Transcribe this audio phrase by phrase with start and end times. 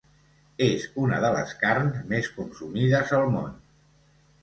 [0.67, 3.57] És una de les carns més consumides al món.